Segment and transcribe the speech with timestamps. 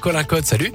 [0.00, 0.72] Colin Code, salut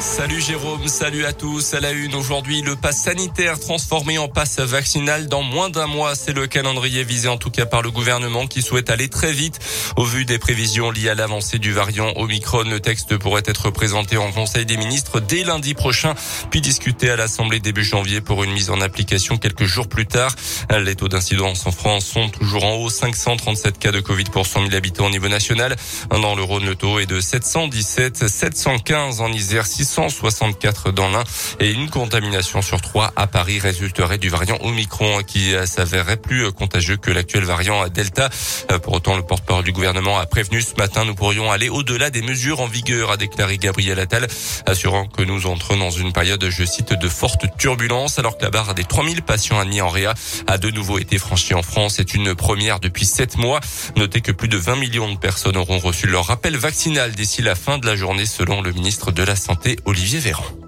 [0.00, 1.74] Salut Jérôme, salut à tous.
[1.74, 6.14] À la une aujourd'hui, le pass sanitaire transformé en passe vaccinal dans moins d'un mois.
[6.14, 9.58] C'est le calendrier visé en tout cas par le gouvernement qui souhaite aller très vite.
[9.96, 14.16] Au vu des prévisions liées à l'avancée du variant Omicron, le texte pourrait être présenté
[14.16, 16.14] en Conseil des ministres dès lundi prochain,
[16.50, 20.34] puis discuté à l'Assemblée début janvier pour une mise en application quelques jours plus tard.
[20.80, 22.88] Les taux d'incidence en France sont toujours en haut.
[22.88, 25.76] 537 cas de Covid pour 100 000 habitants au niveau national.
[26.10, 31.24] Dans le Rhône, le taux est de 717, 715 en Isère, 6 164 dans l'un
[31.58, 36.96] et une contamination sur trois à Paris résulterait du variant Omicron qui s'avérerait plus contagieux
[36.96, 38.30] que l'actuel variant Delta.
[38.70, 42.10] Euh, pour autant, le porte-parole du gouvernement a prévenu ce matin, nous pourrions aller au-delà
[42.10, 44.28] des mesures en vigueur, a déclaré Gabriel Attal,
[44.66, 48.50] assurant que nous entrons dans une période, je cite, de fortes turbulences, alors que la
[48.50, 50.14] barre des 3000 patients admis en réa
[50.46, 51.94] a de nouveau été franchie en France.
[51.96, 53.60] C'est une première depuis sept mois.
[53.96, 57.54] Notez que plus de 20 millions de personnes auront reçu leur rappel vaccinal d'ici la
[57.54, 60.59] fin de la journée, selon le ministre de la Santé, Olivier Véran.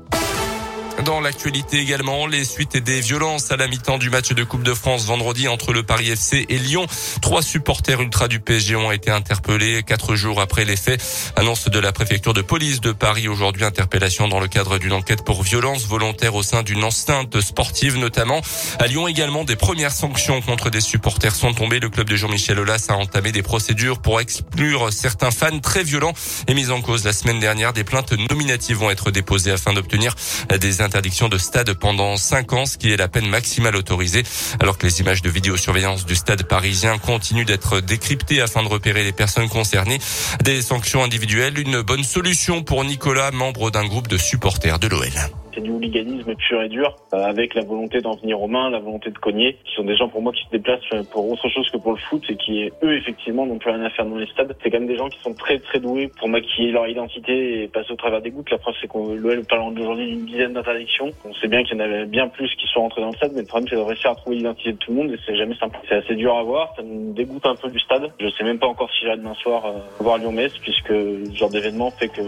[1.05, 4.73] Dans l'actualité également, les suites des violences à la mi-temps du match de Coupe de
[4.73, 6.87] France vendredi entre le Paris FC et Lyon.
[7.21, 11.03] Trois supporters ultra du PSG ont été interpellés quatre jours après les faits.
[11.35, 13.65] Annonce de la préfecture de police de Paris aujourd'hui.
[13.65, 18.41] Interpellation dans le cadre d'une enquête pour violence volontaire au sein d'une enceinte sportive notamment.
[18.79, 21.81] À Lyon également, des premières sanctions contre des supporters sont tombées.
[21.81, 26.13] Le club de Jean-Michel Aulas a entamé des procédures pour exclure certains fans très violents
[26.47, 27.73] et mis en cause la semaine dernière.
[27.73, 30.15] Des plaintes nominatives vont être déposées afin d'obtenir
[30.61, 34.25] des interdiction de stade pendant 5 ans, ce qui est la peine maximale autorisée,
[34.61, 39.03] alors que les images de vidéosurveillance du stade parisien continuent d'être décryptées afin de repérer
[39.03, 40.01] les personnes concernées.
[40.45, 45.42] Des sanctions individuelles, une bonne solution pour Nicolas, membre d'un groupe de supporters de l'OL.
[45.55, 48.79] C'est du hooliganisme pur et dur, euh, avec la volonté d'en venir aux mains, la
[48.79, 51.49] volonté de cogner, qui sont des gens pour moi qui se déplacent euh, pour autre
[51.49, 54.17] chose que pour le foot et qui, eux, effectivement, n'ont plus rien à faire dans
[54.17, 54.55] les stades.
[54.63, 57.69] C'est quand même des gens qui sont très très doués pour maquiller leur identité et
[57.69, 58.51] passer au travers des gouttes.
[58.51, 61.11] La preuve, c'est qu'on l'OL parle aujourd'hui d'une dizaine d'interdictions.
[61.25, 63.33] On sait bien qu'il y en avait bien plus qui sont rentrés dans le stade,
[63.35, 65.37] mais le problème, c'est de réussir à trouver l'identité de tout le monde et c'est
[65.37, 65.79] jamais simple.
[65.89, 68.11] C'est assez dur à voir, ça nous dégoûte un peu du stade.
[68.19, 71.51] Je sais même pas encore si j'irai demain soir euh, voir Lyon-Metz, puisque ce genre
[71.51, 72.23] d'événement fait que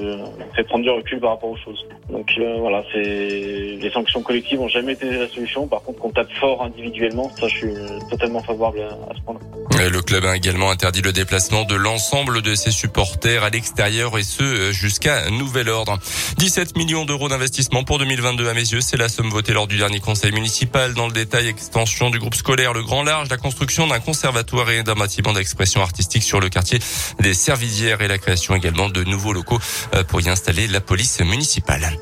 [0.54, 1.86] fait prendre du recul par rapport aux choses.
[2.10, 5.66] Donc voilà, c'est les sanctions collectives ont jamais été la solution.
[5.66, 7.74] Par contre, qu'on tape fort individuellement, ça, je suis
[8.10, 9.40] totalement favorable à ce point-là.
[9.90, 14.22] Le club a également interdit le déplacement de l'ensemble de ses supporters à l'extérieur et
[14.22, 15.98] ce jusqu'à nouvel ordre.
[16.38, 19.76] 17 millions d'euros d'investissement pour 2022 à mes yeux, c'est la somme votée lors du
[19.76, 20.94] dernier conseil municipal.
[20.94, 24.82] Dans le détail, extension du groupe scolaire Le Grand Large, la construction d'un conservatoire et
[24.82, 26.78] d'un bâtiment d'expression artistique sur le quartier
[27.20, 29.58] des Servisières et la création également de nouveaux locaux
[29.94, 31.98] euh, pour y installer la police municipale.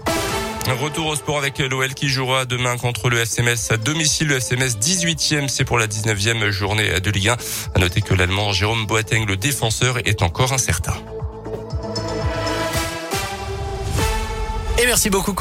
[0.68, 4.28] Retour au sport avec l'OL qui jouera demain contre le FCMS à domicile.
[4.28, 7.36] Le FCMS 18e, c'est pour la 19e journée de Ligue 1.
[7.74, 10.94] À noter que l'Allemand Jérôme Boateng, le défenseur, est encore incertain.
[14.82, 15.34] Et merci beaucoup.